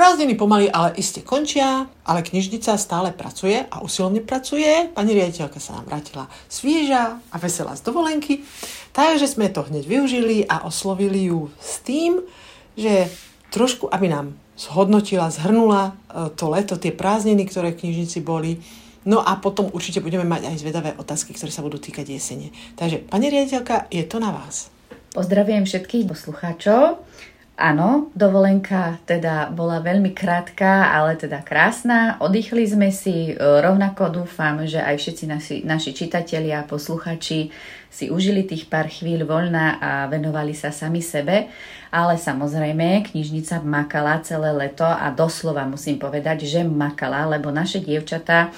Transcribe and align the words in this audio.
Prázdniny 0.00 0.32
pomaly, 0.32 0.72
ale 0.72 0.96
iste 0.96 1.20
končia, 1.20 1.84
ale 2.08 2.24
knižnica 2.24 2.72
stále 2.80 3.12
pracuje 3.12 3.60
a 3.60 3.84
usilovne 3.84 4.24
pracuje. 4.24 4.88
Pani 4.96 5.12
riaditeľka 5.12 5.60
sa 5.60 5.76
nám 5.76 5.92
vrátila 5.92 6.24
svieža 6.48 7.20
a 7.20 7.36
veselá 7.36 7.76
z 7.76 7.84
dovolenky, 7.84 8.40
takže 8.96 9.28
sme 9.28 9.52
to 9.52 9.60
hneď 9.60 9.84
využili 9.84 10.48
a 10.48 10.64
oslovili 10.64 11.28
ju 11.28 11.52
s 11.60 11.84
tým, 11.84 12.16
že 12.80 13.12
trošku, 13.52 13.92
aby 13.92 14.08
nám 14.08 14.32
zhodnotila, 14.56 15.28
zhrnula 15.28 15.92
e, 15.92 16.32
to 16.32 16.48
leto, 16.48 16.80
tie 16.80 16.96
prázdniny, 16.96 17.44
ktoré 17.44 17.76
v 17.76 17.84
knižnici 17.84 18.24
boli, 18.24 18.56
No 19.04 19.20
a 19.20 19.36
potom 19.36 19.68
určite 19.72 20.00
budeme 20.04 20.28
mať 20.28 20.48
aj 20.48 20.56
zvedavé 20.60 20.90
otázky, 20.96 21.32
ktoré 21.32 21.48
sa 21.48 21.64
budú 21.64 21.80
týkať 21.80 22.08
jesene. 22.08 22.52
Takže, 22.76 23.00
pani 23.04 23.32
riaditeľka, 23.32 23.88
je 23.88 24.04
to 24.04 24.20
na 24.20 24.28
vás. 24.28 24.68
Pozdravujem 25.16 25.64
všetkých 25.64 26.04
poslucháčov. 26.04 27.00
Áno, 27.60 28.08
dovolenka 28.16 28.96
teda 29.04 29.52
bola 29.52 29.84
veľmi 29.84 30.16
krátka, 30.16 30.96
ale 30.96 31.20
teda 31.20 31.44
krásna. 31.44 32.16
Oddychli 32.16 32.64
sme 32.64 32.88
si, 32.88 33.30
e, 33.30 33.36
rovnako 33.36 34.24
dúfam, 34.24 34.64
že 34.64 34.80
aj 34.80 34.96
všetci 34.96 35.24
naši, 35.28 35.56
naši 35.68 35.92
čitatelia 35.92 36.64
a 36.64 36.68
posluchači 36.68 37.52
si 37.92 38.08
užili 38.08 38.48
tých 38.48 38.64
pár 38.64 38.88
chvíľ 38.88 39.28
voľna 39.28 39.76
a 39.76 39.90
venovali 40.08 40.56
sa 40.56 40.72
sami 40.72 41.04
sebe. 41.04 41.52
Ale 41.92 42.16
samozrejme, 42.16 43.12
knižnica 43.12 43.60
makala 43.60 44.24
celé 44.24 44.56
leto 44.56 44.88
a 44.88 45.12
doslova 45.12 45.68
musím 45.68 46.00
povedať, 46.00 46.48
že 46.48 46.64
makala, 46.64 47.28
lebo 47.28 47.52
naše 47.52 47.84
dievčatá 47.84 48.56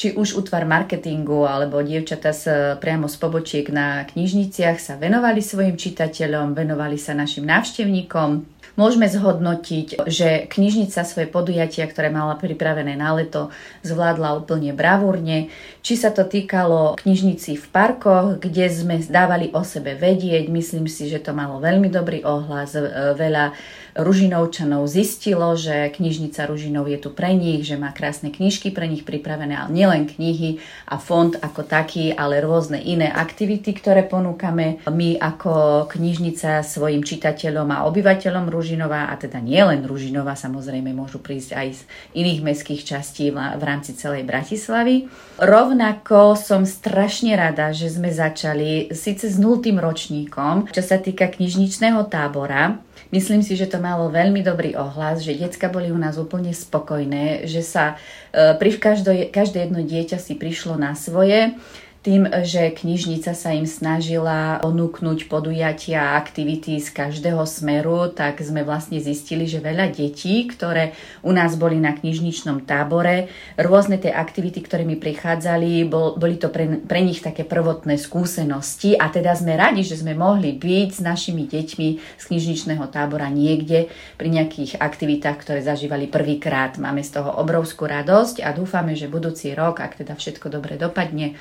či 0.00 0.16
už 0.16 0.40
útvar 0.40 0.64
marketingu 0.64 1.44
alebo 1.44 1.84
dievčata 1.84 2.32
z, 2.32 2.44
priamo 2.80 3.04
z 3.04 3.20
pobočiek 3.20 3.68
na 3.68 4.08
knižniciach 4.08 4.80
sa 4.80 4.96
venovali 4.96 5.44
svojim 5.44 5.76
čitateľom, 5.76 6.56
venovali 6.56 6.96
sa 6.96 7.12
našim 7.12 7.44
návštevníkom, 7.44 8.48
Môžeme 8.78 9.10
zhodnotiť, 9.10 10.06
že 10.06 10.46
knižnica 10.46 11.02
svoje 11.02 11.26
podujatia, 11.26 11.84
ktoré 11.84 12.08
mala 12.08 12.38
pripravené 12.38 12.94
na 12.94 13.12
leto, 13.12 13.50
zvládla 13.82 14.38
úplne 14.38 14.70
bravúrne. 14.70 15.50
Či 15.82 15.98
sa 15.98 16.14
to 16.14 16.22
týkalo 16.22 16.96
knižnici 16.96 17.58
v 17.58 17.66
parkoch, 17.68 18.38
kde 18.38 18.70
sme 18.70 19.02
dávali 19.02 19.50
o 19.52 19.66
sebe 19.66 19.98
vedieť, 19.98 20.46
myslím 20.48 20.86
si, 20.86 21.10
že 21.10 21.18
to 21.18 21.34
malo 21.34 21.58
veľmi 21.58 21.90
dobrý 21.90 22.22
ohlas, 22.22 22.72
veľa 23.18 23.52
Ružinovčanov 23.98 24.86
zistilo, 24.86 25.54
že 25.58 25.90
knižnica 25.90 26.46
Ružinov 26.46 26.86
je 26.86 26.98
tu 27.00 27.10
pre 27.10 27.34
nich, 27.34 27.66
že 27.66 27.74
má 27.74 27.90
krásne 27.90 28.30
knižky 28.30 28.70
pre 28.70 28.86
nich 28.86 29.02
pripravené, 29.02 29.56
ale 29.56 29.70
nielen 29.74 30.06
knihy 30.06 30.62
a 30.86 31.00
fond 31.00 31.34
ako 31.34 31.66
taký, 31.66 32.14
ale 32.14 32.42
rôzne 32.42 32.78
iné 32.78 33.10
aktivity, 33.10 33.74
ktoré 33.74 34.06
ponúkame 34.06 34.82
my 34.86 35.18
ako 35.18 35.86
knižnica 35.90 36.62
svojim 36.62 37.02
čitateľom 37.02 37.68
a 37.74 37.86
obyvateľom 37.88 38.46
Ružinova, 38.50 39.10
a 39.10 39.14
teda 39.18 39.42
nielen 39.42 39.82
Ružinova, 39.86 40.38
samozrejme 40.38 40.94
môžu 40.94 41.18
prísť 41.18 41.56
aj 41.56 41.68
z 41.74 41.80
iných 42.14 42.40
mestských 42.46 42.82
častí 42.84 43.30
v 43.30 43.62
rámci 43.62 43.94
celej 43.98 44.26
Bratislavy. 44.26 45.10
Rovnako 45.40 46.36
som 46.36 46.68
strašne 46.68 47.34
rada, 47.34 47.72
že 47.72 47.88
sme 47.88 48.12
začali 48.12 48.92
síce 48.92 49.30
s 49.30 49.36
nultým 49.40 49.80
ročníkom, 49.80 50.68
čo 50.68 50.82
sa 50.84 51.00
týka 51.00 51.32
knižničného 51.32 52.06
tábora, 52.12 52.76
Myslím 53.10 53.42
si, 53.42 53.58
že 53.58 53.66
to 53.66 53.82
malo 53.82 54.06
veľmi 54.06 54.38
dobrý 54.46 54.78
ohlas, 54.78 55.26
že 55.26 55.34
decka 55.34 55.66
boli 55.66 55.90
u 55.90 55.98
nás 55.98 56.14
úplne 56.14 56.54
spokojné, 56.54 57.42
že 57.50 57.58
sa 57.66 57.98
e, 58.30 58.54
pri 58.54 58.78
každé, 58.78 59.34
každé 59.34 59.66
jedno 59.66 59.82
dieťa 59.82 60.22
si 60.22 60.38
prišlo 60.38 60.78
na 60.78 60.94
svoje 60.94 61.58
tým, 62.00 62.24
že 62.48 62.72
knižnica 62.72 63.36
sa 63.36 63.52
im 63.52 63.68
snažila 63.68 64.56
ponúknuť 64.64 65.28
podujatia 65.28 66.00
a 66.00 66.16
aktivity 66.16 66.80
z 66.80 66.88
každého 66.96 67.44
smeru, 67.44 68.08
tak 68.08 68.40
sme 68.40 68.64
vlastne 68.64 69.04
zistili, 69.04 69.44
že 69.44 69.60
veľa 69.60 69.92
detí, 69.92 70.48
ktoré 70.48 70.96
u 71.20 71.28
nás 71.36 71.60
boli 71.60 71.76
na 71.76 71.92
knižničnom 71.92 72.64
tábore, 72.64 73.28
rôzne 73.60 74.00
tie 74.00 74.16
aktivity, 74.16 74.64
ktoré 74.64 74.88
mi 74.88 74.96
prichádzali, 74.96 75.84
bol, 75.92 76.16
boli 76.16 76.40
to 76.40 76.48
pre, 76.48 76.80
pre 76.80 77.04
nich 77.04 77.20
také 77.20 77.44
prvotné 77.44 78.00
skúsenosti 78.00 78.96
a 78.96 79.12
teda 79.12 79.36
sme 79.36 79.60
radi, 79.60 79.84
že 79.84 80.00
sme 80.00 80.16
mohli 80.16 80.56
byť 80.56 80.88
s 80.96 81.00
našimi 81.04 81.44
deťmi 81.44 81.88
z 82.16 82.22
knižničného 82.24 82.88
tábora 82.88 83.28
niekde 83.28 83.92
pri 84.16 84.28
nejakých 84.32 84.80
aktivitách, 84.80 85.36
ktoré 85.44 85.60
zažívali 85.60 86.08
prvýkrát. 86.08 86.80
Máme 86.80 87.04
z 87.04 87.20
toho 87.20 87.28
obrovskú 87.36 87.84
radosť 87.84 88.40
a 88.40 88.56
dúfame, 88.56 88.96
že 88.96 89.04
budúci 89.04 89.52
rok, 89.52 89.84
ak 89.84 90.00
teda 90.00 90.16
všetko 90.16 90.48
dobre 90.48 90.80
dopadne, 90.80 91.36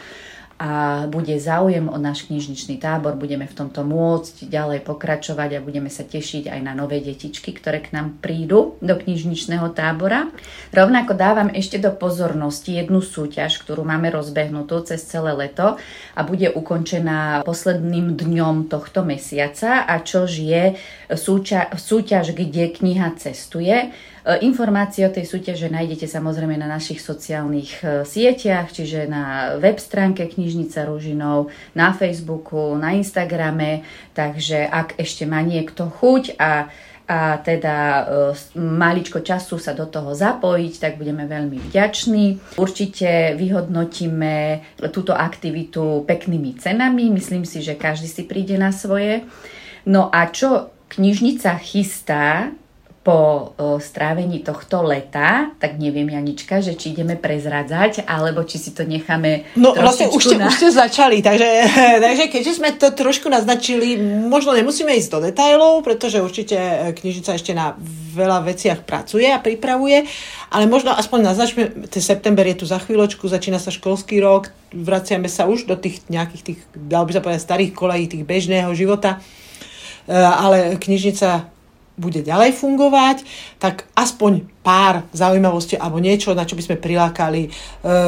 a 0.60 1.08
bude 1.08 1.40
záujem 1.40 1.88
o 1.88 1.96
náš 1.96 2.28
knižničný 2.28 2.84
tábor, 2.84 3.16
budeme 3.16 3.48
v 3.48 3.56
tomto 3.56 3.88
môcť 3.88 4.52
ďalej 4.52 4.84
pokračovať 4.84 5.56
a 5.56 5.64
budeme 5.64 5.88
sa 5.88 6.04
tešiť 6.04 6.52
aj 6.52 6.60
na 6.60 6.76
nové 6.76 7.00
detičky, 7.00 7.56
ktoré 7.56 7.80
k 7.80 7.96
nám 7.96 8.20
prídu 8.20 8.76
do 8.84 8.92
knižničného 9.00 9.72
tábora. 9.72 10.28
Rovnako 10.76 11.16
dávam 11.16 11.48
ešte 11.48 11.80
do 11.80 11.96
pozornosti 11.96 12.76
jednu 12.76 13.00
súťaž, 13.00 13.56
ktorú 13.64 13.88
máme 13.88 14.12
rozbehnutú 14.12 14.84
cez 14.84 15.00
celé 15.08 15.32
leto 15.32 15.80
a 16.12 16.20
bude 16.28 16.52
ukončená 16.52 17.48
posledným 17.48 18.20
dňom 18.20 18.68
tohto 18.68 19.08
mesiaca 19.08 19.88
a 19.88 20.04
čož 20.04 20.44
je 20.44 20.76
súťaž, 21.80 22.36
kde 22.36 22.76
kniha 22.76 23.16
cestuje. 23.16 23.96
E, 24.30 24.46
informácie 24.46 25.10
o 25.10 25.14
tej 25.14 25.26
súťaže 25.26 25.74
nájdete 25.74 26.06
samozrejme 26.06 26.54
na 26.54 26.70
našich 26.70 27.02
sociálnych 27.02 27.82
e, 27.82 27.86
sieťach, 28.06 28.70
čiže 28.70 29.10
na 29.10 29.58
web 29.58 29.82
stránke 29.82 30.30
Knižnica 30.30 30.86
Ružinov, 30.86 31.50
na 31.74 31.90
Facebooku, 31.98 32.78
na 32.78 32.94
Instagrame, 32.94 33.82
takže 34.14 34.70
ak 34.70 35.02
ešte 35.02 35.26
má 35.26 35.42
niekto 35.42 35.90
chuť 35.90 36.38
a 36.38 36.70
a 37.10 37.42
teda 37.42 37.74
e, 37.74 38.02
maličko 38.54 39.26
času 39.26 39.58
sa 39.58 39.74
do 39.74 39.90
toho 39.90 40.14
zapojiť, 40.14 40.74
tak 40.78 41.02
budeme 41.02 41.26
veľmi 41.26 41.58
vďační. 41.58 42.54
Určite 42.62 43.34
vyhodnotíme 43.34 44.62
túto 44.94 45.18
aktivitu 45.18 46.06
peknými 46.06 46.62
cenami, 46.62 47.10
myslím 47.10 47.50
si, 47.50 47.66
že 47.66 47.74
každý 47.74 48.06
si 48.06 48.30
príde 48.30 48.62
na 48.62 48.70
svoje. 48.70 49.26
No 49.90 50.14
a 50.14 50.30
čo 50.30 50.70
knižnica 50.94 51.58
chystá, 51.58 52.54
po 53.10 53.18
o, 53.58 53.82
strávení 53.82 54.46
tohto 54.46 54.86
leta, 54.86 55.50
tak 55.58 55.82
neviem, 55.82 56.06
Janička, 56.14 56.62
že 56.62 56.78
či 56.78 56.94
ideme 56.94 57.18
prezradzať, 57.18 58.06
alebo 58.06 58.46
či 58.46 58.62
si 58.62 58.70
to 58.70 58.86
necháme 58.86 59.50
No 59.58 59.74
vlastne 59.74 60.14
už 60.14 60.22
ste, 60.22 60.38
na... 60.38 60.46
už 60.46 60.54
ste 60.54 60.70
začali, 60.70 61.26
takže, 61.26 61.50
takže 62.06 62.30
keďže 62.30 62.62
sme 62.62 62.70
to 62.78 62.94
trošku 62.94 63.26
naznačili, 63.26 63.98
možno 64.30 64.54
nemusíme 64.54 64.94
ísť 64.94 65.10
do 65.10 65.20
detajlov, 65.26 65.82
pretože 65.82 66.22
určite 66.22 66.54
e, 66.54 66.94
knižnica 66.94 67.34
ešte 67.34 67.58
na 67.58 67.74
veľa 68.14 68.46
veciach 68.46 68.86
pracuje 68.86 69.26
a 69.26 69.42
pripravuje, 69.42 70.06
ale 70.54 70.70
možno 70.70 70.94
aspoň 70.94 71.34
naznačme, 71.34 71.90
ten 71.90 72.04
september 72.06 72.46
je 72.46 72.62
tu 72.62 72.66
za 72.70 72.78
chvíľočku, 72.78 73.26
začína 73.26 73.58
sa 73.58 73.74
školský 73.74 74.22
rok, 74.22 74.54
vraciame 74.70 75.26
sa 75.26 75.50
už 75.50 75.66
do 75.66 75.74
tých 75.74 76.06
nejakých 76.14 76.44
tých, 76.46 76.60
dal 76.78 77.10
by 77.10 77.18
sa 77.18 77.26
povedať, 77.26 77.42
starých 77.42 77.72
kolejí, 77.74 78.06
tých 78.06 78.22
bežného 78.22 78.70
života, 78.78 79.18
e, 80.06 80.14
ale 80.14 80.78
knižnica 80.78 81.58
bude 82.00 82.24
ďalej 82.24 82.56
fungovať, 82.56 83.28
tak 83.60 83.92
aspoň 83.94 84.48
pár 84.64 85.04
zaujímavostí 85.12 85.76
alebo 85.76 86.00
niečo, 86.00 86.32
na 86.32 86.48
čo 86.48 86.56
by 86.56 86.64
sme 86.64 86.78
prilákali 86.80 87.42
e, 87.44 87.50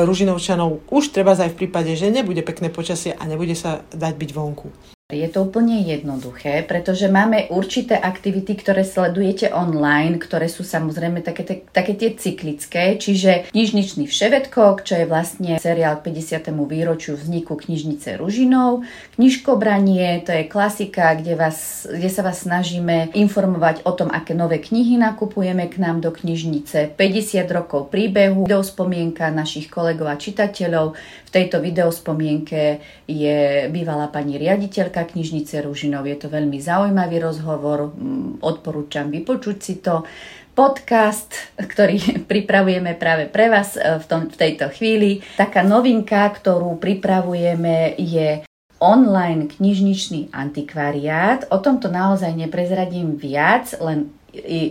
Ružinovčanov 0.08 0.88
už 0.88 1.12
treba 1.12 1.36
aj 1.36 1.52
v 1.52 1.60
prípade, 1.68 1.92
že 2.00 2.08
nebude 2.08 2.40
pekné 2.42 2.72
počasie 2.72 3.12
a 3.12 3.28
nebude 3.28 3.54
sa 3.54 3.84
dať 3.92 4.14
byť 4.16 4.32
vonku. 4.32 4.72
Je 5.18 5.28
to 5.28 5.44
úplne 5.44 5.84
jednoduché, 5.84 6.64
pretože 6.64 7.12
máme 7.12 7.52
určité 7.52 8.00
aktivity, 8.00 8.56
ktoré 8.56 8.88
sledujete 8.88 9.52
online, 9.52 10.22
ktoré 10.22 10.48
sú 10.48 10.64
samozrejme 10.64 11.20
také, 11.26 11.68
také 11.72 11.94
tie 11.98 12.16
cyklické, 12.16 12.96
čiže 12.96 13.52
knižničný 13.52 14.08
vševedkok, 14.08 14.88
čo 14.88 14.94
je 15.02 15.06
vlastne 15.10 15.60
seriál 15.60 16.00
k 16.00 16.14
50. 16.16 16.54
výročiu 16.54 17.20
vzniku 17.20 17.60
knižnice 17.60 18.16
Ružinov, 18.16 18.88
knižkobranie, 19.20 20.24
to 20.24 20.32
je 20.32 20.44
klasika, 20.48 21.18
kde, 21.20 21.36
vás, 21.36 21.90
kde 21.90 22.10
sa 22.10 22.24
vás 22.24 22.48
snažíme 22.48 23.12
informovať 23.12 23.84
o 23.84 23.92
tom, 23.92 24.08
aké 24.14 24.32
nové 24.32 24.64
knihy 24.64 24.96
nakupujeme 24.96 25.68
k 25.68 25.82
nám 25.82 26.00
do 26.00 26.14
knižnice, 26.14 26.96
50 26.96 27.46
rokov 27.52 27.92
príbehu, 27.92 28.48
videospomienka 28.48 29.32
našich 29.34 29.72
kolegov 29.72 30.12
a 30.12 30.20
čitateľov. 30.20 30.94
V 31.28 31.30
tejto 31.32 31.64
videospomienke 31.64 32.84
je 33.08 33.72
bývalá 33.72 34.12
pani 34.12 34.36
riaditeľka 34.36 35.01
Redaktorka 35.02 35.18
knižnice 35.18 35.66
Ružinov. 35.66 36.06
Je 36.06 36.18
to 36.18 36.30
veľmi 36.30 36.62
zaujímavý 36.62 37.18
rozhovor, 37.26 37.90
mm, 37.90 38.46
odporúčam 38.46 39.10
vypočuť 39.10 39.58
si 39.58 39.82
to. 39.82 40.06
Podcast, 40.52 41.34
ktorý 41.58 41.98
pripravujeme 42.32 42.94
práve 43.00 43.26
pre 43.32 43.50
vás 43.50 43.80
e, 43.80 43.98
v, 43.98 44.06
tom, 44.06 44.30
v 44.30 44.36
tejto 44.38 44.70
chvíli. 44.70 45.26
Taká 45.40 45.66
novinka, 45.66 46.30
ktorú 46.30 46.78
pripravujeme 46.78 47.98
je 47.98 48.46
online 48.82 49.50
knižničný 49.50 50.34
antikvariát. 50.34 51.50
O 51.54 51.58
tomto 51.62 51.90
naozaj 51.90 52.34
neprezradím 52.34 53.18
viac, 53.18 53.74
len 53.78 54.10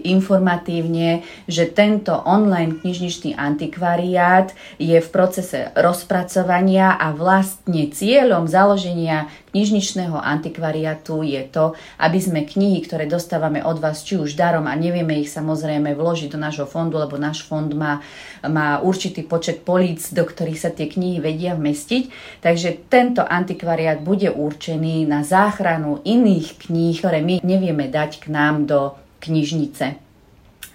informatívne, 0.08 1.20
že 1.44 1.68
tento 1.68 2.16
online 2.16 2.80
knižničný 2.80 3.36
antikvariát 3.36 4.56
je 4.80 4.96
v 4.96 5.08
procese 5.12 5.68
rozpracovania 5.76 6.96
a 6.96 7.12
vlastne 7.12 7.92
cieľom 7.92 8.48
založenia 8.48 9.28
knižničného 9.50 10.14
antikvariátu 10.16 11.26
je 11.26 11.42
to, 11.50 11.74
aby 11.98 12.18
sme 12.22 12.46
knihy, 12.46 12.86
ktoré 12.86 13.10
dostávame 13.10 13.60
od 13.60 13.82
vás, 13.82 14.06
či 14.06 14.16
už 14.16 14.38
darom 14.38 14.70
a 14.70 14.74
nevieme 14.78 15.18
ich 15.18 15.28
samozrejme 15.28 15.92
vložiť 15.98 16.30
do 16.30 16.38
nášho 16.38 16.66
fondu, 16.70 16.96
lebo 16.96 17.18
náš 17.18 17.42
fond 17.42 17.68
má, 17.74 17.98
má 18.46 18.78
určitý 18.80 19.26
počet 19.26 19.66
políc, 19.66 20.14
do 20.14 20.22
ktorých 20.22 20.60
sa 20.60 20.70
tie 20.70 20.86
knihy 20.86 21.18
vedia 21.18 21.58
vmestiť. 21.58 22.08
Takže 22.40 22.86
tento 22.86 23.26
antikvariát 23.26 24.00
bude 24.00 24.30
určený 24.30 25.04
na 25.04 25.26
záchranu 25.26 25.98
iných 26.06 26.70
kníh, 26.70 26.96
ktoré 27.02 27.18
my 27.20 27.42
nevieme 27.42 27.90
dať 27.90 28.22
k 28.22 28.26
nám 28.30 28.70
do 28.70 28.94
knižnice. 29.20 29.94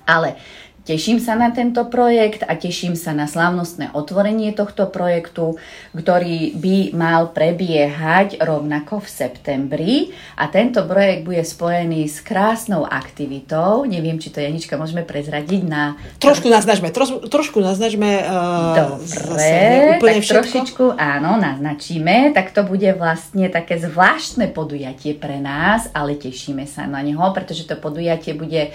Ale 0.07 0.35
Teším 0.85 1.17
sa 1.17 1.33
na 1.33 1.49
tento 1.49 1.81
projekt 1.89 2.45
a 2.45 2.53
teším 2.53 2.93
sa 2.93 3.09
na 3.09 3.25
slávnostné 3.25 3.97
otvorenie 3.97 4.53
tohto 4.53 4.85
projektu, 4.85 5.57
ktorý 5.97 6.53
by 6.61 6.93
mal 6.93 7.33
prebiehať 7.33 8.37
rovnako 8.37 9.01
v 9.01 9.09
septembri 9.09 9.93
a 10.37 10.45
tento 10.45 10.85
projekt 10.85 11.25
bude 11.25 11.41
spojený 11.41 12.05
s 12.05 12.21
krásnou 12.21 12.85
aktivitou. 12.85 13.89
Neviem, 13.89 14.21
či 14.21 14.29
to 14.29 14.37
Janička 14.37 14.77
môžeme 14.77 15.01
prezradiť 15.01 15.65
na... 15.65 15.97
Trošku 16.21 16.53
naznačme, 16.53 16.93
troš, 16.93 17.17
trošku 17.33 17.65
naznačme. 17.65 18.21
Uh, 18.21 19.01
Dobre, 19.01 19.97
tak 19.97 20.21
všetko. 20.21 20.37
trošičku 20.37 20.85
áno, 21.01 21.41
naznačíme. 21.41 22.29
Tak 22.29 22.53
to 22.53 22.61
bude 22.61 22.93
vlastne 22.93 23.49
také 23.49 23.81
zvláštne 23.81 24.53
podujatie 24.53 25.17
pre 25.17 25.41
nás, 25.41 25.89
ale 25.97 26.13
tešíme 26.13 26.69
sa 26.69 26.85
na 26.85 27.01
neho, 27.01 27.25
pretože 27.33 27.65
to 27.65 27.73
podujatie 27.73 28.37
bude 28.37 28.69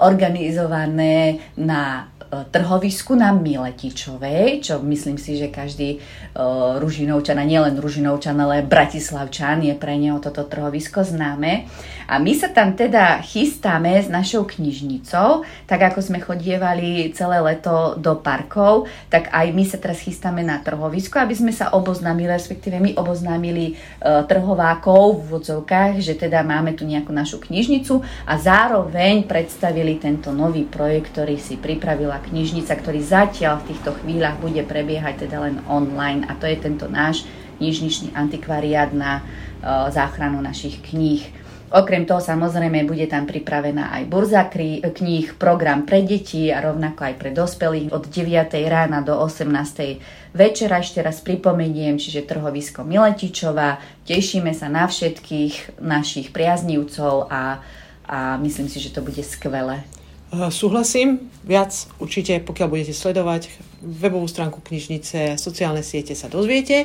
organizované 0.00 1.38
na 1.56 2.08
trhovisku 2.28 3.16
na 3.16 3.32
Miletičovej, 3.32 4.60
čo 4.60 4.84
myslím 4.84 5.16
si, 5.16 5.40
že 5.40 5.48
každý 5.48 5.96
uh, 5.96 6.76
Ružinovčan, 6.76 7.40
a 7.40 7.44
nielen 7.48 7.80
Ružinovčan, 7.80 8.36
ale 8.36 8.60
Bratislavčan 8.60 9.64
je 9.64 9.72
pre 9.72 9.96
neho 9.96 10.20
toto 10.20 10.44
trhovisko 10.44 11.00
známe. 11.00 11.64
A 12.08 12.16
my 12.16 12.32
sa 12.36 12.48
tam 12.52 12.72
teda 12.72 13.20
chystáme 13.20 14.00
s 14.00 14.08
našou 14.08 14.48
knižnicou, 14.48 15.44
tak 15.68 15.80
ako 15.92 16.00
sme 16.00 16.24
chodievali 16.24 17.12
celé 17.12 17.40
leto 17.40 17.96
do 18.00 18.16
parkov, 18.16 18.88
tak 19.12 19.28
aj 19.32 19.46
my 19.52 19.64
sa 19.64 19.76
teraz 19.80 20.00
chystáme 20.00 20.44
na 20.44 20.60
trhovisko, 20.60 21.20
aby 21.20 21.36
sme 21.36 21.52
sa 21.52 21.72
oboznámili, 21.72 22.28
respektíve 22.28 22.76
my 22.80 22.96
oboznámili 22.96 23.76
uh, 23.76 24.24
trhovákov 24.28 25.24
v 25.24 25.36
vodzovkách, 25.36 26.00
že 26.00 26.16
teda 26.16 26.44
máme 26.44 26.76
tu 26.76 26.84
nejakú 26.84 27.12
našu 27.12 27.40
knižnicu 27.40 28.04
a 28.28 28.34
zároveň 28.36 29.24
predstavili 29.24 29.96
tento 29.96 30.32
nový 30.32 30.68
projekt, 30.68 31.16
ktorý 31.16 31.40
si 31.40 31.56
pripravila 31.56 32.17
knižnica, 32.20 32.74
ktorý 32.74 33.00
zatiaľ 33.00 33.62
v 33.62 33.74
týchto 33.74 33.94
chvíľach 34.02 34.38
bude 34.42 34.60
prebiehať 34.66 35.26
teda 35.26 35.44
len 35.44 35.62
online 35.70 36.26
a 36.26 36.34
to 36.34 36.46
je 36.46 36.56
tento 36.58 36.90
náš 36.90 37.24
knižničný 37.58 38.14
antikvariát 38.14 38.94
na 38.94 39.22
uh, 39.22 39.90
záchranu 39.90 40.38
našich 40.38 40.78
kníh. 40.82 41.26
Okrem 41.68 42.08
toho 42.08 42.24
samozrejme 42.24 42.88
bude 42.88 43.04
tam 43.12 43.28
pripravená 43.28 43.92
aj 43.92 44.02
burza 44.08 44.40
kníh, 44.48 45.36
program 45.36 45.84
pre 45.84 46.00
deti 46.00 46.48
a 46.48 46.64
rovnako 46.64 47.12
aj 47.12 47.14
pre 47.20 47.28
dospelých 47.28 47.92
od 47.92 48.08
9. 48.08 48.56
rána 48.64 49.04
do 49.04 49.12
18. 49.12 50.32
večera. 50.32 50.80
Ešte 50.80 51.04
raz 51.04 51.20
pripomeniem, 51.20 52.00
čiže 52.00 52.24
trhovisko 52.24 52.88
Miletičova. 52.88 53.84
Tešíme 54.08 54.56
sa 54.56 54.72
na 54.72 54.88
všetkých 54.88 55.76
našich 55.84 56.32
priaznívcov 56.32 57.28
a, 57.28 57.60
a 58.08 58.40
myslím 58.40 58.72
si, 58.72 58.80
že 58.80 58.88
to 58.88 59.04
bude 59.04 59.20
skvelé. 59.20 59.84
Súhlasím, 60.28 61.32
viac 61.40 61.72
určite, 61.96 62.44
pokiaľ 62.44 62.68
budete 62.68 62.92
sledovať 62.92 63.48
webovú 63.80 64.28
stránku 64.28 64.60
knižnice, 64.60 65.40
sociálne 65.40 65.80
siete 65.80 66.12
sa 66.12 66.28
dozviete. 66.28 66.84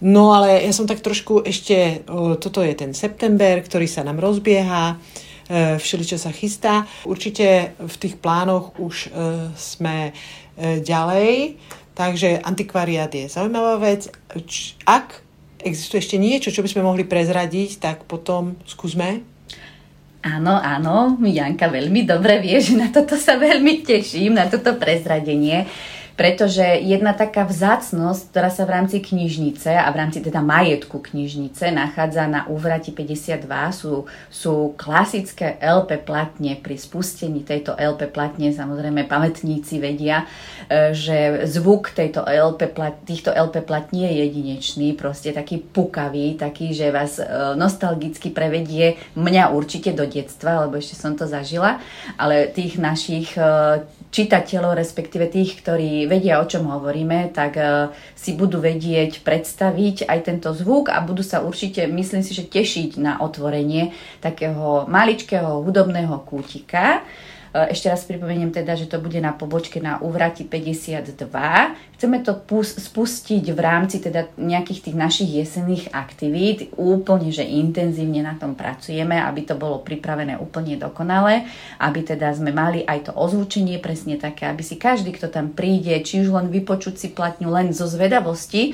No 0.00 0.32
ale 0.32 0.64
ja 0.64 0.72
som 0.72 0.88
tak 0.88 1.04
trošku 1.04 1.44
ešte, 1.44 2.02
toto 2.40 2.64
je 2.64 2.72
ten 2.72 2.96
september, 2.96 3.60
ktorý 3.60 3.84
sa 3.84 4.02
nám 4.02 4.18
rozbieha, 4.18 4.96
e, 4.96 5.76
všeličo 5.78 6.16
sa 6.16 6.32
chystá. 6.32 6.88
Určite 7.04 7.76
v 7.76 7.96
tých 8.00 8.16
plánoch 8.16 8.74
už 8.80 8.94
e, 9.06 9.08
sme 9.52 10.16
ďalej, 10.62 11.56
takže 11.96 12.40
antikvariát 12.44 13.08
je 13.08 13.28
zaujímavá 13.28 13.80
vec. 13.80 14.08
Ak 14.84 15.24
existuje 15.64 16.02
ešte 16.02 16.16
niečo, 16.20 16.52
čo 16.52 16.60
by 16.60 16.68
sme 16.68 16.86
mohli 16.86 17.04
prezradiť, 17.08 17.80
tak 17.80 18.04
potom 18.04 18.58
skúsme. 18.66 19.22
Áno, 20.22 20.54
áno, 20.54 21.18
Janka 21.18 21.66
veľmi 21.66 22.06
dobre 22.06 22.38
vie, 22.38 22.62
že 22.62 22.78
na 22.78 22.94
toto 22.94 23.18
sa 23.18 23.34
veľmi 23.34 23.82
teším, 23.82 24.38
na 24.38 24.46
toto 24.46 24.78
prezradenie 24.78 25.66
pretože 26.12 26.62
jedna 26.62 27.16
taká 27.16 27.48
vzácnosť, 27.48 28.22
ktorá 28.30 28.50
sa 28.52 28.68
v 28.68 28.74
rámci 28.76 28.98
knižnice 29.00 29.72
a 29.72 29.88
v 29.88 29.96
rámci 29.96 30.20
teda 30.20 30.44
majetku 30.44 31.00
knižnice 31.00 31.72
nachádza 31.72 32.28
na 32.28 32.44
úvrati 32.46 32.92
52 32.92 33.48
sú, 33.72 34.04
sú 34.28 34.76
klasické 34.76 35.56
LP 35.58 36.04
platne. 36.04 36.60
Pri 36.60 36.76
spustení 36.76 37.42
tejto 37.42 37.72
LP 37.74 38.12
platne 38.12 38.52
samozrejme 38.52 39.08
pamätníci 39.08 39.80
vedia, 39.80 40.28
e, 40.68 40.92
že 40.92 41.48
zvuk 41.48 41.96
tejto 41.96 42.28
LP 42.28 42.68
plat, 42.70 42.94
týchto 43.08 43.32
LP 43.32 43.64
platní 43.64 44.04
je 44.04 44.12
jedinečný, 44.28 44.92
proste 44.92 45.32
taký 45.32 45.58
pukavý, 45.58 46.36
taký, 46.36 46.76
že 46.76 46.92
vás 46.92 47.16
e, 47.18 47.24
nostalgicky 47.56 48.28
prevedie 48.28 49.00
mňa 49.16 49.50
určite 49.50 49.96
do 49.96 50.04
detstva, 50.04 50.68
lebo 50.68 50.76
ešte 50.76 50.94
som 50.94 51.16
to 51.16 51.24
zažila, 51.24 51.80
ale 52.20 52.52
tých 52.52 52.76
našich 52.76 53.32
e, 53.34 53.42
čitateľov, 54.12 54.76
respektíve 54.76 55.32
tých, 55.32 55.64
ktorí 55.64 56.01
vedia, 56.06 56.38
o 56.38 56.46
čom 56.48 56.70
hovoríme, 56.70 57.34
tak 57.34 57.52
uh, 57.58 57.90
si 58.12 58.34
budú 58.34 58.62
vedieť 58.62 59.20
predstaviť 59.26 60.06
aj 60.06 60.18
tento 60.22 60.50
zvuk 60.54 60.88
a 60.88 61.02
budú 61.02 61.20
sa 61.20 61.42
určite, 61.42 61.84
myslím 61.90 62.22
si, 62.22 62.32
že 62.32 62.48
tešiť 62.48 62.98
na 63.00 63.18
otvorenie 63.20 63.92
takého 64.22 64.86
maličkého 64.86 65.60
hudobného 65.62 66.16
kútika. 66.24 67.02
Eh, 67.52 67.76
ešte 67.76 67.92
raz 67.92 68.08
pripomeniem 68.08 68.48
teda, 68.48 68.72
že 68.80 68.88
to 68.88 68.96
bude 68.96 69.20
na 69.20 69.36
pobočke 69.36 69.76
na 69.76 70.00
Uvrati 70.00 70.48
52. 70.48 71.76
Chceme 72.00 72.24
to 72.24 72.40
spustiť 72.64 73.44
v 73.52 73.60
rámci 73.60 74.00
teda 74.00 74.32
nejakých 74.40 74.88
tých 74.88 74.96
našich 74.96 75.30
jesenných 75.36 75.92
aktivít. 75.92 76.72
Úplne, 76.80 77.28
že 77.28 77.44
intenzívne 77.44 78.24
na 78.24 78.40
tom 78.40 78.56
pracujeme, 78.56 79.20
aby 79.20 79.44
to 79.44 79.52
bolo 79.60 79.84
pripravené 79.84 80.40
úplne 80.40 80.80
dokonale, 80.80 81.44
aby 81.76 82.00
teda 82.00 82.32
sme 82.32 82.56
mali 82.56 82.88
aj 82.88 83.12
to 83.12 83.12
ozvučenie 83.12 83.76
presne 83.84 84.16
také, 84.16 84.48
aby 84.48 84.64
si 84.64 84.80
každý, 84.80 85.12
kto 85.12 85.28
tam 85.28 85.52
príde, 85.52 85.92
či 86.00 86.24
už 86.24 86.32
len 86.32 86.48
vypočuť 86.48 86.96
si 86.96 87.12
platňu 87.12 87.52
len 87.52 87.76
zo 87.76 87.84
zvedavosti, 87.84 88.72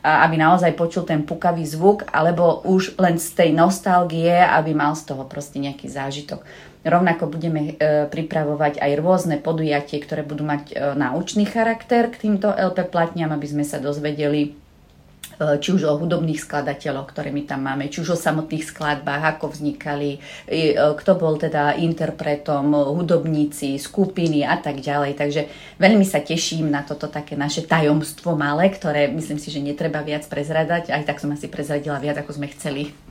aby 0.00 0.40
naozaj 0.40 0.72
počul 0.80 1.04
ten 1.04 1.26
pukavý 1.28 1.66
zvuk, 1.68 2.08
alebo 2.08 2.64
už 2.64 2.96
len 2.96 3.20
z 3.20 3.36
tej 3.36 3.50
nostalgie, 3.52 4.32
aby 4.32 4.72
mal 4.72 4.96
z 4.96 5.12
toho 5.12 5.28
proste 5.28 5.60
nejaký 5.60 5.92
zážitok. 5.92 6.40
Rovnako 6.80 7.28
budeme 7.28 7.76
e, 7.76 8.08
pripravovať 8.08 8.80
aj 8.80 8.92
rôzne 9.04 9.36
podujatie, 9.36 10.00
ktoré 10.00 10.24
budú 10.24 10.48
mať 10.48 10.72
e, 10.72 10.74
náučný 10.96 11.44
charakter 11.44 12.08
k 12.08 12.16
týmto 12.24 12.48
LP 12.48 12.88
platňam, 12.88 13.36
aby 13.36 13.44
sme 13.44 13.68
sa 13.68 13.76
dozvedeli 13.76 14.48
e, 14.48 15.60
či 15.60 15.76
už 15.76 15.84
o 15.84 16.00
hudobných 16.00 16.40
skladateľoch, 16.40 17.12
ktoré 17.12 17.36
my 17.36 17.44
tam 17.44 17.68
máme, 17.68 17.92
či 17.92 18.00
už 18.00 18.16
o 18.16 18.22
samotných 18.24 18.64
skladbách, 18.64 19.36
ako 19.36 19.52
vznikali, 19.52 20.24
kto 20.72 21.12
bol 21.20 21.36
teda 21.36 21.76
interpretom, 21.76 22.72
hudobníci, 22.72 23.76
skupiny 23.76 24.48
a 24.48 24.56
tak 24.56 24.80
ďalej. 24.80 25.20
Takže 25.20 25.42
veľmi 25.76 26.08
sa 26.08 26.24
teším 26.24 26.72
na 26.72 26.80
toto 26.80 27.12
také 27.12 27.36
naše 27.36 27.68
tajomstvo 27.68 28.40
malé, 28.40 28.72
ktoré 28.72 29.12
myslím 29.12 29.36
si, 29.36 29.52
že 29.52 29.60
netreba 29.60 30.00
viac 30.00 30.24
prezradať. 30.24 30.96
Aj 30.96 31.04
tak 31.04 31.20
som 31.20 31.28
asi 31.28 31.44
prezradila 31.44 32.00
viac, 32.00 32.16
ako 32.24 32.40
sme 32.40 32.48
chceli. 32.56 33.09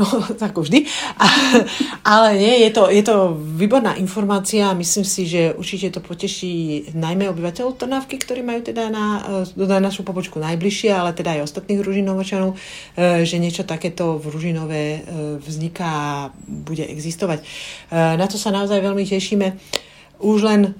No, 0.00 0.06
tak 0.42 0.56
vždy. 0.56 0.88
Ale 2.04 2.28
nie, 2.40 2.64
je 2.64 2.70
to, 2.72 2.88
je 2.88 3.02
to 3.04 3.36
výborná 3.36 4.00
informácia. 4.00 4.72
Myslím 4.72 5.04
si, 5.04 5.28
že 5.28 5.52
určite 5.52 5.92
to 5.92 6.00
poteší 6.00 6.88
najmä 6.96 7.28
obyvateľov 7.28 7.76
Trnávky, 7.76 8.16
ktorí 8.16 8.40
majú 8.40 8.64
teda 8.64 8.88
na, 8.88 9.20
na 9.56 9.78
našu 9.78 10.00
pobočku 10.00 10.40
najbližšie, 10.40 10.90
ale 10.92 11.12
teda 11.12 11.36
aj 11.36 11.44
ostatných 11.44 11.84
Ružinovočanov, 11.84 12.56
e, 12.56 13.26
že 13.28 13.36
niečo 13.36 13.68
takéto 13.68 14.16
v 14.16 14.24
Ružinové 14.32 14.82
e, 14.82 15.00
vzniká 15.40 15.88
a 15.90 16.12
bude 16.48 16.86
existovať. 16.88 17.44
E, 17.44 17.46
na 18.16 18.24
to 18.24 18.40
sa 18.40 18.48
naozaj 18.54 18.80
veľmi 18.80 19.04
tešíme. 19.04 19.46
Už 20.20 20.38
len 20.44 20.76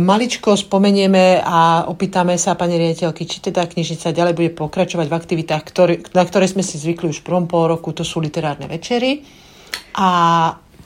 maličko 0.00 0.56
spomenieme 0.56 1.36
a 1.44 1.84
opýtame 1.84 2.40
sa 2.40 2.56
pani 2.56 2.80
riaditeľky, 2.80 3.28
či 3.28 3.44
teda 3.44 3.68
knižnica 3.68 4.16
ďalej 4.16 4.34
bude 4.36 4.50
pokračovať 4.56 5.06
v 5.12 5.18
aktivitách, 5.20 5.62
ktorý, 5.68 5.94
na 6.16 6.24
ktoré 6.24 6.48
sme 6.48 6.64
si 6.64 6.80
zvykli 6.80 7.12
už 7.12 7.20
v 7.20 7.26
prvom 7.28 7.44
pol 7.44 7.68
roku, 7.68 7.92
to 7.92 8.00
sú 8.00 8.24
literárne 8.24 8.64
večery. 8.64 9.20
A 10.00 10.08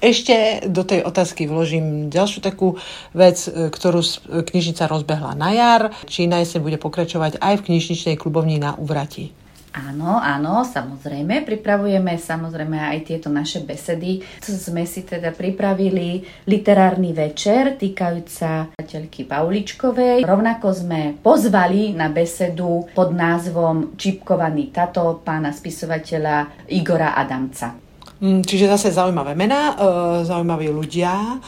ešte 0.02 0.66
do 0.66 0.82
tej 0.82 1.06
otázky 1.06 1.46
vložím 1.46 2.10
ďalšiu 2.10 2.42
takú 2.42 2.74
vec, 3.14 3.46
e, 3.46 3.70
ktorú 3.70 4.02
knižnica 4.42 4.90
rozbehla 4.90 5.38
na 5.38 5.54
jar, 5.54 5.82
či 6.10 6.26
na 6.26 6.42
jeseň 6.42 6.60
bude 6.60 6.76
pokračovať 6.82 7.38
aj 7.38 7.54
v 7.62 7.64
knižničnej 7.70 8.18
klubovni 8.18 8.58
na 8.58 8.74
Uvrati. 8.74 9.43
Áno, 9.74 10.22
áno, 10.22 10.62
samozrejme. 10.62 11.42
Pripravujeme 11.42 12.14
samozrejme 12.14 12.78
aj 12.78 12.98
tieto 13.10 13.26
naše 13.26 13.58
besedy. 13.66 14.22
Sme 14.38 14.86
si 14.86 15.02
teda 15.02 15.34
pripravili 15.34 16.22
literárny 16.46 17.10
večer 17.10 17.74
týkajúca 17.74 18.70
teľky 18.78 19.26
Pauličkovej. 19.26 20.22
Rovnako 20.22 20.68
sme 20.70 21.18
pozvali 21.18 21.90
na 21.90 22.06
besedu 22.06 22.86
pod 22.94 23.10
názvom 23.10 23.98
Čipkovaný 23.98 24.70
tato 24.70 25.18
pána 25.26 25.50
spisovateľa 25.50 26.70
Igora 26.70 27.18
Adamca. 27.18 27.74
Mm, 28.22 28.46
čiže 28.46 28.70
zase 28.70 28.94
zaujímavé 28.94 29.34
mená, 29.34 29.74
e, 29.74 30.22
zaujímaví 30.22 30.70
ľudia. 30.70 31.10
E, 31.18 31.38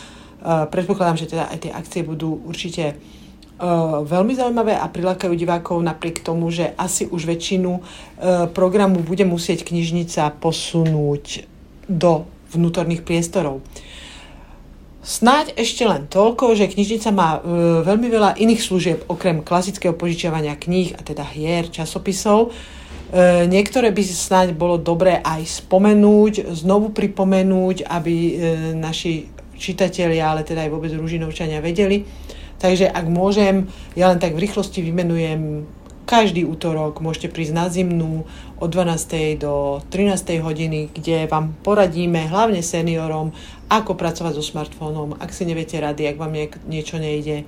predpokladám, 0.66 1.22
že 1.22 1.30
teda 1.30 1.46
aj 1.46 1.58
tie 1.62 1.70
akcie 1.70 2.02
budú 2.02 2.42
určite 2.42 2.98
veľmi 4.04 4.32
zaujímavé 4.36 4.76
a 4.76 4.84
prilákajú 4.88 5.32
divákov 5.32 5.80
napriek 5.80 6.20
tomu, 6.20 6.52
že 6.52 6.76
asi 6.76 7.08
už 7.08 7.24
väčšinu 7.24 7.80
programu 8.52 9.00
bude 9.00 9.24
musieť 9.24 9.64
knižnica 9.64 10.36
posunúť 10.40 11.48
do 11.88 12.28
vnútorných 12.52 13.00
priestorov. 13.00 13.64
Snáď 15.06 15.54
ešte 15.54 15.86
len 15.86 16.10
toľko, 16.10 16.58
že 16.58 16.66
knižnica 16.66 17.14
má 17.14 17.38
veľmi 17.86 18.10
veľa 18.10 18.42
iných 18.42 18.58
služieb 18.58 18.98
okrem 19.06 19.38
klasického 19.38 19.94
požičiavania 19.94 20.58
kníh 20.58 20.98
a 20.98 21.00
teda 21.00 21.22
hier, 21.22 21.70
časopisov. 21.70 22.50
Niektoré 23.46 23.94
by 23.94 24.02
snáď 24.02 24.58
bolo 24.58 24.82
dobré 24.82 25.22
aj 25.22 25.62
spomenúť, 25.62 26.50
znovu 26.58 26.90
pripomenúť, 26.90 27.86
aby 27.86 28.14
naši 28.74 29.30
čitatelia, 29.54 30.26
ale 30.26 30.42
teda 30.42 30.66
aj 30.66 30.74
vôbec 30.74 30.90
Ružinovčania 30.90 31.62
vedeli, 31.62 32.02
Takže 32.66 32.90
ak 32.90 33.06
môžem, 33.06 33.70
ja 33.94 34.10
len 34.10 34.18
tak 34.18 34.34
v 34.34 34.42
rýchlosti 34.42 34.82
vymenujem 34.82 35.70
každý 36.02 36.42
útorok 36.42 36.98
môžete 36.98 37.30
prísť 37.30 37.54
na 37.54 37.70
zimnú 37.70 38.26
od 38.58 38.66
12. 38.74 39.38
do 39.38 39.78
13. 39.86 40.42
hodiny, 40.42 40.90
kde 40.90 41.30
vám 41.30 41.54
poradíme, 41.62 42.26
hlavne 42.26 42.66
seniorom, 42.66 43.30
ako 43.70 43.94
pracovať 43.94 44.34
so 44.34 44.42
smartfónom, 44.42 45.14
ak 45.14 45.30
si 45.30 45.46
neviete 45.46 45.78
rady, 45.78 46.10
ak 46.10 46.18
vám 46.18 46.34
niečo 46.66 46.98
nejde. 46.98 47.42
E, 47.42 47.44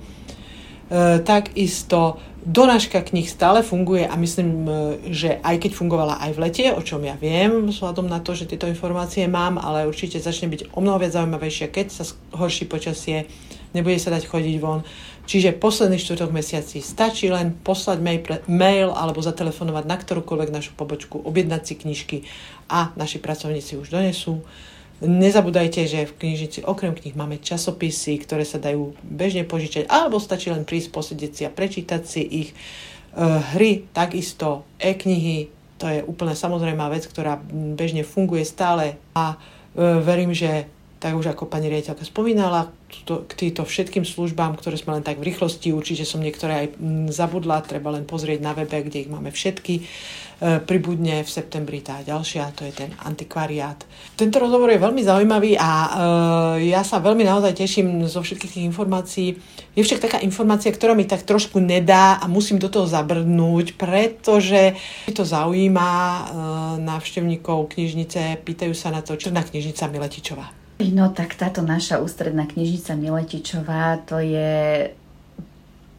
takisto 1.19 2.23
donáška 2.39 3.03
knih 3.03 3.27
stále 3.27 3.59
funguje 3.59 4.07
a 4.07 4.15
myslím, 4.15 4.49
e, 4.67 4.71
že 5.11 5.35
aj 5.43 5.67
keď 5.67 5.71
fungovala 5.75 6.15
aj 6.23 6.31
v 6.31 6.41
lete, 6.47 6.65
o 6.71 6.79
čom 6.79 7.03
ja 7.03 7.19
viem, 7.19 7.67
vzhľadom 7.67 8.07
na 8.07 8.23
to, 8.23 8.39
že 8.39 8.47
tieto 8.47 8.71
informácie 8.71 9.27
mám, 9.27 9.59
ale 9.59 9.83
určite 9.83 10.23
začne 10.23 10.47
byť 10.47 10.71
o 10.71 10.79
mnoho 10.79 11.03
viac 11.03 11.11
zaujímavejšie, 11.11 11.75
keď 11.75 11.87
sa 11.91 12.07
horší 12.39 12.71
počasie 12.71 13.27
nebude 13.73 13.97
sa 14.01 14.13
dať 14.13 14.25
chodiť 14.25 14.55
von. 14.61 14.81
Čiže 15.29 15.61
posledný 15.61 16.01
štvrtok 16.01 16.33
mesiaci 16.33 16.81
stačí 16.81 17.29
len 17.29 17.53
poslať 17.53 18.01
mail, 18.49 18.89
alebo 18.89 19.21
zatelefonovať 19.21 19.85
na 19.85 19.97
ktorúkoľvek 20.01 20.49
našu 20.49 20.73
pobočku, 20.73 21.21
objednať 21.21 21.61
si 21.61 21.73
knižky 21.77 22.17
a 22.65 22.89
naši 22.97 23.21
pracovníci 23.21 23.77
už 23.77 23.93
donesú. 23.93 24.41
Nezabúdajte, 24.99 25.85
že 25.85 26.09
v 26.09 26.17
knižnici 26.17 26.65
okrem 26.65 26.97
knih 26.97 27.13
máme 27.13 27.39
časopisy, 27.39 28.19
ktoré 28.25 28.43
sa 28.43 28.59
dajú 28.59 28.97
bežne 29.05 29.45
požičať, 29.45 29.87
alebo 29.87 30.17
stačí 30.17 30.49
len 30.49 30.65
prísť, 30.67 30.91
posedieť 30.91 31.31
si 31.31 31.43
a 31.45 31.53
prečítať 31.53 32.01
si 32.03 32.21
ich. 32.25 32.49
E, 32.51 32.55
hry, 33.55 33.87
takisto 33.95 34.67
e-knihy, 34.75 35.53
to 35.79 35.87
je 35.87 36.03
úplne 36.03 36.35
samozrejmá 36.35 36.91
vec, 36.91 37.07
ktorá 37.07 37.39
bežne 37.77 38.03
funguje 38.03 38.43
stále 38.43 38.99
a 39.15 39.37
e, 39.37 40.03
verím, 40.03 40.35
že 40.35 40.67
tak 40.99 41.15
už 41.15 41.31
ako 41.31 41.47
pani 41.47 41.71
riaditeľka 41.71 42.03
spomínala, 42.03 42.75
to, 43.07 43.23
k 43.23 43.33
týmto 43.47 43.63
všetkým 43.63 44.03
službám, 44.03 44.59
ktoré 44.59 44.75
sme 44.75 44.99
len 44.99 45.03
tak 45.05 45.21
v 45.21 45.31
rýchlosti, 45.31 45.71
určite 45.71 46.03
som 46.03 46.19
niektoré 46.19 46.67
aj 46.67 46.67
mm, 46.75 47.07
zabudla, 47.13 47.63
treba 47.63 47.95
len 47.95 48.03
pozrieť 48.03 48.39
na 48.43 48.51
webe, 48.51 48.83
kde 48.83 49.07
ich 49.07 49.09
máme 49.11 49.31
všetky. 49.31 49.79
E, 49.79 49.83
pribudne 50.63 51.23
v 51.23 51.29
septembri 51.29 51.79
tá 51.79 52.03
ďalšia, 52.03 52.51
to 52.55 52.67
je 52.67 52.73
ten 52.75 52.91
antikvariát. 53.03 53.79
Tento 54.19 54.39
rozhovor 54.39 54.71
je 54.71 54.81
veľmi 54.81 55.01
zaujímavý 55.03 55.55
a 55.55 55.69
e, 55.71 55.89
ja 56.71 56.83
sa 56.83 56.99
veľmi 56.99 57.23
naozaj 57.23 57.59
teším 57.59 58.07
zo 58.07 58.19
všetkých 58.19 58.59
tých 58.59 58.67
informácií. 58.67 59.35
Je 59.75 59.81
však 59.83 60.03
taká 60.03 60.17
informácia, 60.19 60.73
ktorá 60.73 60.95
mi 60.95 61.07
tak 61.07 61.23
trošku 61.23 61.59
nedá 61.63 62.19
a 62.19 62.25
musím 62.27 62.59
do 62.59 62.67
toho 62.67 62.87
zabrnúť, 62.87 63.79
pretože 63.79 64.75
mi 65.07 65.11
to 65.15 65.23
zaujíma 65.23 65.89
e, 65.91 66.21
návštevníkov 66.83 67.75
knižnice, 67.75 68.43
pýtajú 68.43 68.73
sa 68.75 68.91
na 68.91 68.99
to, 68.99 69.15
na 69.29 69.43
knižnica 69.43 69.91
Miletičová. 69.91 70.68
No 70.79 71.11
tak 71.11 71.35
táto 71.35 71.59
naša 71.59 71.99
ústredná 71.99 72.47
knižnica 72.47 72.95
Miletičová, 72.95 73.99
to 74.07 74.23
je 74.23 74.95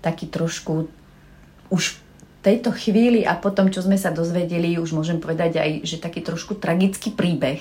taký 0.00 0.24
trošku 0.24 0.88
už 1.68 1.82
v 1.92 1.98
tejto 2.40 2.72
chvíli 2.72 3.28
a 3.28 3.36
potom, 3.36 3.68
čo 3.68 3.84
sme 3.84 4.00
sa 4.00 4.08
dozvedeli, 4.08 4.80
už 4.80 4.96
môžem 4.96 5.20
povedať 5.20 5.60
aj, 5.60 5.70
že 5.84 6.00
taký 6.00 6.24
trošku 6.24 6.56
tragický 6.56 7.12
príbeh. 7.12 7.60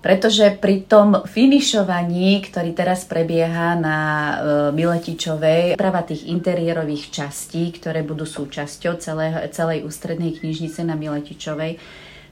Pretože 0.00 0.56
pri 0.56 0.88
tom 0.88 1.26
finišovaní, 1.28 2.40
ktorý 2.48 2.72
teraz 2.72 3.04
prebieha 3.04 3.76
na 3.76 3.98
e, 4.00 4.34
Miletičovej, 4.72 5.76
práva 5.76 6.00
tých 6.06 6.24
interiérových 6.24 7.12
častí, 7.12 7.68
ktoré 7.68 8.00
budú 8.00 8.24
súčasťou 8.24 8.96
celé, 8.96 9.50
celej 9.52 9.84
ústrednej 9.84 10.40
knižnice 10.40 10.86
na 10.88 10.96
Miletičovej, 10.96 11.76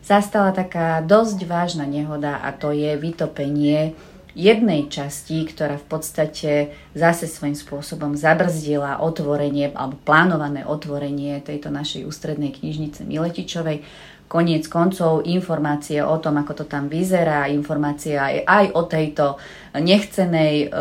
zastala 0.09 0.57
taká 0.57 1.05
dosť 1.05 1.45
vážna 1.45 1.85
nehoda 1.85 2.41
a 2.41 2.57
to 2.57 2.73
je 2.73 2.97
vytopenie 2.97 3.93
jednej 4.33 4.89
časti, 4.89 5.45
ktorá 5.45 5.77
v 5.77 5.87
podstate 5.91 6.51
zase 6.97 7.29
svojím 7.29 7.59
spôsobom 7.59 8.17
zabrzdila 8.17 9.05
otvorenie 9.05 9.75
alebo 9.77 10.01
plánované 10.07 10.65
otvorenie 10.65 11.45
tejto 11.45 11.69
našej 11.69 12.09
ústrednej 12.09 12.57
knižnice 12.57 13.05
Miletičovej. 13.05 13.85
Koniec 14.29 14.69
koncov 14.69 15.25
informácie 15.25 16.05
o 16.05 16.21
tom, 16.21 16.37
ako 16.37 16.63
to 16.63 16.65
tam 16.69 16.93
vyzerá, 16.93 17.49
informácie 17.49 18.13
aj, 18.21 18.77
o 18.77 18.85
tejto 18.85 19.41
nechcenej 19.73 20.69
e, 20.69 20.77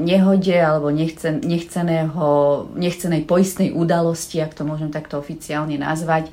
nehode 0.00 0.56
alebo 0.56 0.88
nechcen, 0.88 1.44
nechceného, 1.44 2.26
nechcenej 2.72 3.28
poistnej 3.28 3.76
udalosti, 3.76 4.40
ak 4.40 4.56
to 4.56 4.64
môžem 4.64 4.88
takto 4.88 5.20
oficiálne 5.20 5.76
nazvať, 5.76 6.32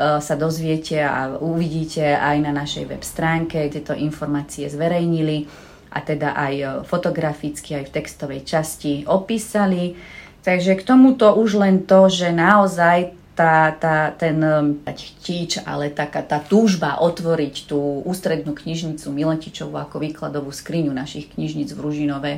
sa 0.00 0.34
dozviete 0.40 0.96
a 1.04 1.36
uvidíte 1.36 2.16
aj 2.16 2.36
na 2.40 2.56
našej 2.56 2.88
web 2.88 3.04
stránke, 3.04 3.68
tieto 3.68 3.92
informácie 3.92 4.64
zverejnili 4.64 5.44
a 5.90 5.98
teda 6.00 6.32
aj 6.38 6.54
e, 6.56 6.66
fotograficky, 6.86 7.76
aj 7.76 7.90
v 7.90 7.94
textovej 8.00 8.40
časti 8.46 8.92
opísali. 9.04 9.98
Takže 10.40 10.78
k 10.80 10.86
tomuto 10.86 11.36
už 11.36 11.60
len 11.60 11.84
to, 11.84 12.08
že 12.08 12.32
naozaj 12.32 13.12
tá, 13.36 13.74
tá, 13.76 14.14
ten 14.14 14.40
e, 14.40 14.72
chtíč, 14.88 15.60
ale 15.66 15.90
taká 15.90 16.22
tá 16.22 16.38
túžba 16.40 16.96
otvoriť 17.02 17.68
tú 17.68 18.00
ústrednú 18.06 18.54
knižnicu 18.56 19.10
Miletičovú 19.10 19.76
ako 19.76 20.00
výkladovú 20.00 20.54
skriňu 20.54 20.94
našich 20.94 21.34
knižnic 21.34 21.74
v 21.74 21.82
Ružinove 21.82 22.32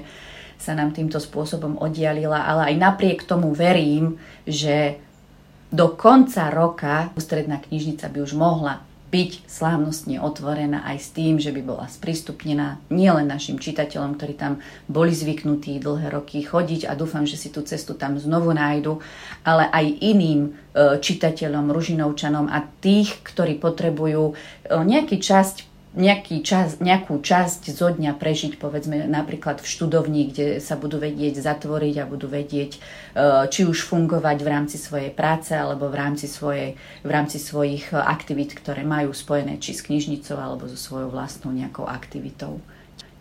sa 0.63 0.79
nám 0.79 0.95
týmto 0.95 1.19
spôsobom 1.19 1.75
oddialila, 1.83 2.47
ale 2.47 2.75
aj 2.75 2.75
napriek 2.79 3.27
tomu 3.27 3.51
verím, 3.51 4.23
že 4.47 5.03
do 5.73 5.89
konca 5.97 6.53
roka 6.53 7.09
ústredná 7.17 7.57
knižnica 7.57 8.13
by 8.13 8.19
už 8.21 8.37
mohla 8.37 8.85
byť 9.13 9.45
slávnostne 9.45 10.25
otvorená 10.25 10.89
aj 10.89 10.97
s 10.97 11.09
tým, 11.13 11.37
že 11.37 11.53
by 11.53 11.61
bola 11.61 11.85
sprístupnená 11.85 12.81
nielen 12.89 13.29
našim 13.29 13.61
čitateľom, 13.61 14.17
ktorí 14.17 14.41
tam 14.41 14.65
boli 14.89 15.13
zvyknutí 15.13 15.77
dlhé 15.85 16.09
roky 16.17 16.41
chodiť 16.41 16.89
a 16.89 16.97
dúfam, 16.97 17.29
že 17.29 17.37
si 17.37 17.53
tú 17.53 17.61
cestu 17.61 17.93
tam 17.93 18.17
znovu 18.17 18.57
nájdu, 18.57 19.05
ale 19.45 19.69
aj 19.69 19.85
iným 20.01 20.41
e, 20.49 20.51
čitateľom, 20.97 21.69
ružinovčanom 21.69 22.49
a 22.49 22.65
tých, 22.81 23.21
ktorí 23.21 23.61
potrebujú 23.61 24.33
e, 24.33 24.35
nejaký 24.73 25.21
časť 25.21 25.72
nejaký 25.93 26.41
čas, 26.41 26.81
nejakú 26.81 27.21
časť 27.21 27.69
zo 27.69 27.93
dňa 27.93 28.17
prežiť, 28.17 28.57
povedzme 28.57 29.05
napríklad 29.05 29.61
v 29.61 29.69
študovni, 29.69 30.33
kde 30.33 30.57
sa 30.57 30.81
budú 30.81 30.97
vedieť 30.97 31.45
zatvoriť 31.45 31.95
a 32.01 32.09
budú 32.09 32.33
vedieť 32.33 32.73
e, 32.77 32.79
či 33.53 33.69
už 33.69 33.85
fungovať 33.85 34.39
v 34.41 34.49
rámci 34.49 34.77
svojej 34.81 35.13
práce 35.13 35.53
alebo 35.53 35.93
v 35.93 35.97
rámci, 36.01 36.33
svojej, 36.33 36.81
v 37.05 37.11
rámci 37.13 37.37
svojich 37.37 37.93
aktivít, 37.93 38.57
ktoré 38.57 38.89
majú 38.89 39.13
spojené 39.13 39.61
či 39.61 39.77
s 39.77 39.85
knižnicou 39.85 40.41
alebo 40.41 40.65
so 40.65 40.81
svojou 40.81 41.13
vlastnou 41.13 41.53
nejakou 41.53 41.85
aktivitou 41.85 42.65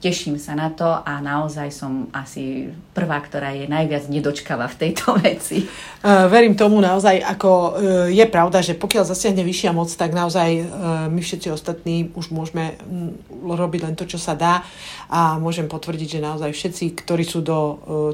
teším 0.01 0.41
sa 0.41 0.57
na 0.57 0.73
to 0.73 0.89
a 0.89 1.21
naozaj 1.21 1.69
som 1.69 2.09
asi 2.09 2.73
prvá, 2.97 3.21
ktorá 3.21 3.53
je 3.53 3.69
najviac 3.69 4.09
nedočkavá 4.09 4.65
v 4.73 4.79
tejto 4.81 5.13
veci. 5.21 5.69
Uh, 6.01 6.25
verím 6.25 6.57
tomu 6.57 6.81
naozaj, 6.81 7.21
ako 7.21 7.49
uh, 7.49 7.69
je 8.09 8.25
pravda, 8.25 8.65
že 8.65 8.73
pokiaľ 8.73 9.05
zasiahne 9.05 9.45
vyššia 9.45 9.71
moc, 9.71 9.93
tak 9.93 10.17
naozaj 10.17 10.49
uh, 10.57 10.65
my 11.07 11.21
všetci 11.21 11.53
ostatní 11.53 12.09
už 12.17 12.33
môžeme 12.33 12.73
um, 12.89 13.13
robiť 13.37 13.81
len 13.85 13.93
to, 13.93 14.09
čo 14.09 14.17
sa 14.17 14.33
dá 14.33 14.65
a 15.05 15.37
môžem 15.37 15.69
potvrdiť, 15.69 16.17
že 16.17 16.25
naozaj 16.25 16.49
všetci, 16.49 16.85
ktorí 17.05 17.21
sú 17.27 17.45
do 17.45 17.59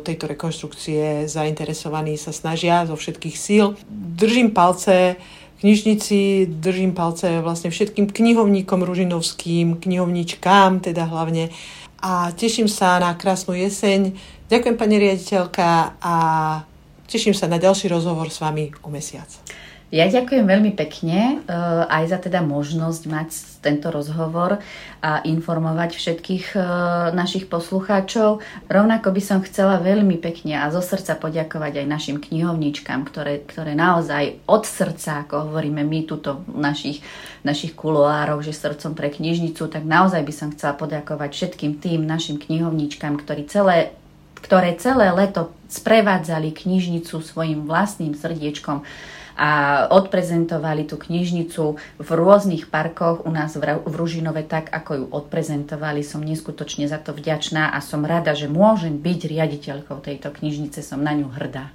tejto 0.02 0.26
rekonštrukcie 0.28 1.30
zainteresovaní, 1.30 2.18
sa 2.18 2.34
snažia 2.34 2.84
zo 2.90 2.98
všetkých 2.98 3.36
síl. 3.38 3.78
Držím 3.90 4.52
palce 4.52 5.16
knižnici, 5.60 6.48
držím 6.50 6.94
palce 6.94 7.42
vlastne 7.42 7.74
všetkým 7.74 8.10
knihovníkom 8.10 8.86
ružinovským, 8.86 9.82
knihovničkám 9.82 10.80
teda 10.80 11.10
hlavne 11.10 11.50
a 12.02 12.30
teším 12.32 12.70
sa 12.70 13.02
na 13.02 13.18
krásnu 13.18 13.58
jeseň. 13.58 14.14
Ďakujem 14.48 14.76
pani 14.78 14.96
riaditeľka 15.02 15.98
a 15.98 16.16
teším 17.10 17.34
sa 17.34 17.50
na 17.50 17.58
ďalší 17.58 17.90
rozhovor 17.90 18.30
s 18.30 18.38
vami 18.38 18.70
o 18.86 18.90
mesiac. 18.94 19.28
Ja 19.88 20.04
ďakujem 20.12 20.44
veľmi 20.44 20.76
pekne 20.76 21.40
e, 21.48 21.56
aj 21.88 22.12
za 22.12 22.20
teda 22.20 22.44
možnosť 22.44 23.04
mať 23.08 23.30
tento 23.64 23.88
rozhovor 23.88 24.60
a 25.00 25.24
informovať 25.24 25.96
všetkých 25.96 26.46
e, 26.52 26.60
našich 27.16 27.48
poslucháčov. 27.48 28.44
Rovnako 28.68 29.16
by 29.16 29.22
som 29.24 29.40
chcela 29.48 29.80
veľmi 29.80 30.20
pekne 30.20 30.60
a 30.60 30.68
zo 30.76 30.84
srdca 30.84 31.16
poďakovať 31.16 31.80
aj 31.80 31.88
našim 31.88 32.20
knihovničkám, 32.20 33.08
ktoré, 33.08 33.40
ktoré 33.48 33.80
naozaj 33.80 34.44
od 34.44 34.68
srdca, 34.68 35.24
ako 35.24 35.56
hovoríme 35.56 35.88
my 35.88 36.04
tuto 36.04 36.44
v 36.44 36.60
našich, 36.60 37.00
našich 37.48 37.72
kuloároch, 37.72 38.44
že 38.44 38.52
srdcom 38.52 38.92
pre 38.92 39.08
knižnicu, 39.08 39.72
tak 39.72 39.88
naozaj 39.88 40.20
by 40.20 40.34
som 40.36 40.52
chcela 40.52 40.76
poďakovať 40.76 41.32
všetkým 41.32 41.80
tým 41.80 42.04
našim 42.04 42.36
knihovničkám, 42.36 43.16
ktorí 43.24 43.48
celé 43.48 43.96
ktoré 44.38 44.78
celé 44.78 45.10
leto 45.12 45.50
sprevádzali 45.66 46.54
knižnicu 46.54 47.20
svojim 47.20 47.66
vlastným 47.66 48.14
srdiečkom 48.14 48.86
a 49.38 49.86
odprezentovali 49.94 50.90
tú 50.90 50.98
knižnicu 50.98 51.78
v 52.02 52.10
rôznych 52.10 52.74
parkoch 52.74 53.24
u 53.24 53.32
nás 53.32 53.54
v 53.54 53.78
Ružinove 53.86 54.42
tak, 54.44 54.74
ako 54.74 54.92
ju 54.98 55.06
odprezentovali. 55.14 56.02
Som 56.02 56.26
neskutočne 56.26 56.90
za 56.90 56.98
to 56.98 57.14
vďačná 57.14 57.70
a 57.70 57.80
som 57.80 58.02
rada, 58.02 58.34
že 58.34 58.50
môžem 58.50 58.98
byť 58.98 59.20
riaditeľkou 59.30 60.02
tejto 60.02 60.34
knižnice, 60.34 60.82
som 60.82 61.00
na 61.00 61.14
ňu 61.14 61.30
hrdá. 61.30 61.70